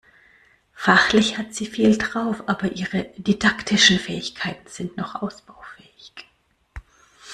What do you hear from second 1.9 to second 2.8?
drauf, aber